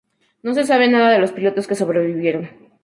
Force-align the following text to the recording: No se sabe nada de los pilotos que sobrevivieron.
No 0.41 0.55
se 0.55 0.63
sabe 0.65 0.87
nada 0.87 1.11
de 1.11 1.19
los 1.19 1.31
pilotos 1.31 1.67
que 1.67 1.75
sobrevivieron. 1.75 2.49